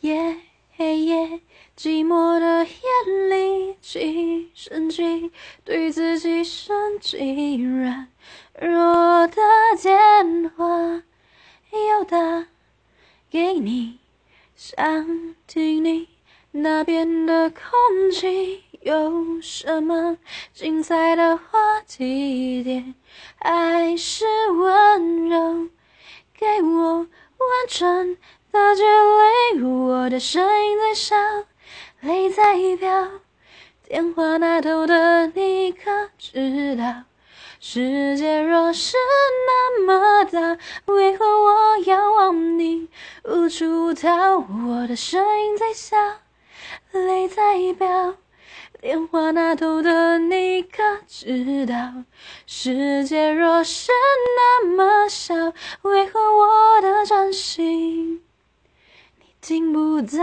[0.00, 0.38] 夜
[0.76, 1.40] 黑夜
[1.76, 5.30] 寂寞的夜里，起身起，
[5.62, 8.08] 对自己生气，软
[8.58, 9.36] 弱的
[9.82, 11.02] 电话
[11.70, 12.46] 又打
[13.28, 13.98] 给你，
[14.56, 16.08] 想听你
[16.52, 20.16] 那边的空气有什么
[20.54, 22.94] 精彩的话题点，
[23.36, 25.68] 还是温柔，
[26.32, 27.08] 给我完
[27.68, 28.16] 整。
[28.52, 28.82] 的距
[29.58, 31.16] 离，我的声音在笑，
[32.00, 33.08] 泪在飙。
[33.86, 37.04] 电话那头的你可知道，
[37.60, 38.96] 世界若是
[39.46, 42.88] 那么大，为何我要往你
[43.24, 44.38] 无处逃？
[44.38, 45.96] 我的声音在笑，
[46.92, 48.14] 泪在飙。
[48.80, 51.74] 电话那头的你可知道，
[52.46, 53.92] 世界若是
[54.36, 55.34] 那么小，
[55.82, 56.39] 为何我
[59.50, 60.20] 听不到。